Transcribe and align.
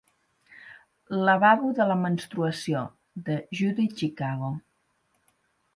Lavabo 1.27 1.69
de 1.81 1.87
la 1.91 1.97
menstruació, 2.05 2.83
de 3.29 3.37
Judy 3.61 3.89
Chicago. 4.03 4.53